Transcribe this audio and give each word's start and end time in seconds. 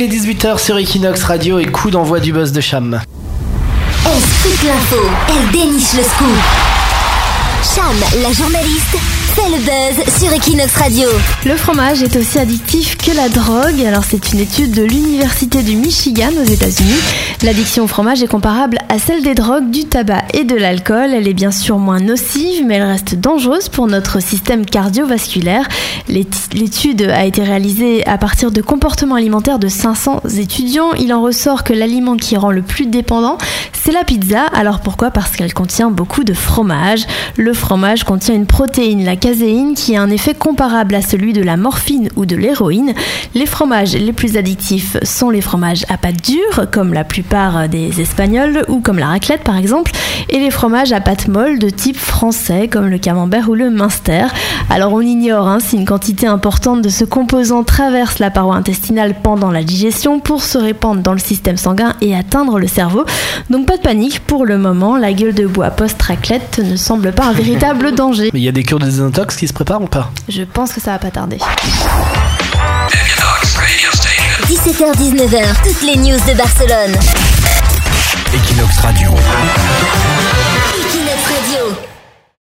Il 0.00 0.04
est 0.04 0.16
18h 0.16 0.58
sur 0.58 0.78
Equinox 0.78 1.24
Radio 1.24 1.58
et 1.58 1.66
coup 1.66 1.90
d'envoi 1.90 2.20
du 2.20 2.32
buzz 2.32 2.52
de 2.52 2.60
Cham. 2.60 3.00
Elle 4.06 4.12
scoop 4.12 4.62
l'info, 4.62 4.96
elle 5.28 5.50
déniche 5.50 5.94
le 5.94 6.04
scoop. 6.04 6.87
Cham, 7.78 7.94
la 8.22 8.32
journaliste, 8.32 8.96
fait 9.34 9.50
le 9.50 9.58
buzz 9.58 10.18
sur 10.18 10.32
Equinox 10.32 10.74
Radio. 10.74 11.08
Le 11.46 11.54
fromage 11.54 12.02
est 12.02 12.16
aussi 12.16 12.38
addictif 12.38 12.96
que 12.96 13.14
la 13.14 13.28
drogue. 13.28 13.80
Alors 13.86 14.02
c'est 14.02 14.32
une 14.32 14.40
étude 14.40 14.72
de 14.72 14.82
l'université 14.82 15.62
du 15.62 15.76
Michigan 15.76 16.30
aux 16.40 16.44
États-Unis. 16.44 16.98
L'addiction 17.44 17.84
au 17.84 17.86
fromage 17.86 18.20
est 18.20 18.26
comparable 18.26 18.78
à 18.88 18.98
celle 18.98 19.22
des 19.22 19.34
drogues, 19.36 19.70
du 19.70 19.84
tabac 19.84 20.24
et 20.34 20.42
de 20.42 20.56
l'alcool. 20.56 21.12
Elle 21.14 21.28
est 21.28 21.34
bien 21.34 21.52
sûr 21.52 21.78
moins 21.78 22.00
nocive, 22.00 22.64
mais 22.66 22.76
elle 22.76 22.82
reste 22.82 23.14
dangereuse 23.14 23.68
pour 23.68 23.86
notre 23.86 24.20
système 24.20 24.66
cardiovasculaire. 24.66 25.68
L'étude 26.08 27.02
a 27.02 27.24
été 27.26 27.44
réalisée 27.44 28.04
à 28.08 28.18
partir 28.18 28.50
de 28.50 28.60
comportements 28.60 29.14
alimentaires 29.14 29.60
de 29.60 29.68
500 29.68 30.22
étudiants. 30.36 30.94
Il 30.94 31.14
en 31.14 31.22
ressort 31.22 31.62
que 31.62 31.72
l'aliment 31.72 32.16
qui 32.16 32.36
rend 32.36 32.50
le 32.50 32.62
plus 32.62 32.86
dépendant, 32.86 33.38
c'est 33.88 33.94
la 33.94 34.04
pizza. 34.04 34.42
Alors 34.52 34.80
pourquoi? 34.80 35.10
Parce 35.10 35.34
qu'elle 35.34 35.54
contient 35.54 35.90
beaucoup 35.90 36.22
de 36.22 36.34
fromage. 36.34 37.06
Le 37.38 37.54
fromage 37.54 38.04
contient 38.04 38.34
une 38.34 38.44
protéine, 38.44 39.02
la 39.02 39.16
caséine, 39.16 39.72
qui 39.72 39.96
a 39.96 40.02
un 40.02 40.10
effet 40.10 40.34
comparable 40.34 40.94
à 40.94 41.00
celui 41.00 41.32
de 41.32 41.42
la 41.42 41.56
morphine 41.56 42.10
ou 42.14 42.26
de 42.26 42.36
l'héroïne. 42.36 42.92
Les 43.34 43.46
fromages 43.46 43.94
les 43.94 44.12
plus 44.12 44.36
addictifs 44.36 45.02
sont 45.04 45.30
les 45.30 45.40
fromages 45.40 45.86
à 45.88 45.96
pâte 45.96 46.20
dure, 46.22 46.70
comme 46.70 46.92
la 46.92 47.02
plupart 47.02 47.66
des 47.70 48.02
Espagnols, 48.02 48.66
ou 48.68 48.80
comme 48.80 48.98
la 48.98 49.06
raclette 49.06 49.42
par 49.42 49.56
exemple, 49.56 49.92
et 50.28 50.38
les 50.38 50.50
fromages 50.50 50.92
à 50.92 51.00
pâte 51.00 51.26
molle 51.26 51.58
de 51.58 51.70
type 51.70 51.96
français, 51.96 52.68
comme 52.68 52.88
le 52.88 52.98
camembert 52.98 53.48
ou 53.48 53.54
le 53.54 53.70
minster. 53.70 54.26
Alors 54.78 54.92
on 54.92 55.00
ignore 55.00 55.48
hein, 55.48 55.58
si 55.58 55.74
une 55.74 55.84
quantité 55.84 56.28
importante 56.28 56.82
de 56.82 56.88
ce 56.88 57.04
composant 57.04 57.64
traverse 57.64 58.20
la 58.20 58.30
paroi 58.30 58.54
intestinale 58.54 59.16
pendant 59.20 59.50
la 59.50 59.64
digestion 59.64 60.20
pour 60.20 60.40
se 60.40 60.56
répandre 60.56 61.02
dans 61.02 61.14
le 61.14 61.18
système 61.18 61.56
sanguin 61.56 61.96
et 62.00 62.14
atteindre 62.14 62.60
le 62.60 62.68
cerveau. 62.68 63.04
Donc 63.50 63.66
pas 63.66 63.76
de 63.76 63.82
panique, 63.82 64.20
pour 64.20 64.46
le 64.46 64.56
moment, 64.56 64.96
la 64.96 65.12
gueule 65.12 65.34
de 65.34 65.48
bois 65.48 65.70
post-raclette 65.70 66.60
ne 66.60 66.76
semble 66.76 67.10
pas 67.10 67.24
un 67.24 67.32
véritable 67.32 67.90
danger. 67.96 68.30
Mais 68.32 68.38
il 68.38 68.44
y 68.44 68.48
a 68.48 68.52
des 68.52 68.62
cures 68.62 68.78
de 68.78 68.84
désintox 68.84 69.34
qui 69.34 69.48
se 69.48 69.52
préparent 69.52 69.82
ou 69.82 69.88
pas 69.88 70.12
Je 70.28 70.44
pense 70.44 70.72
que 70.72 70.80
ça 70.80 70.92
va 70.92 71.00
pas 71.00 71.10
tarder. 71.10 71.38
17h-19h, 74.46 75.42
toutes 75.64 75.82
les 75.82 75.96
news 75.96 76.20
de 76.20 76.36
Barcelone. 76.36 76.94
Equinox 78.32 78.78
Radio. 78.78 79.08
Equinox 79.08 79.18
Radio. 79.18 80.27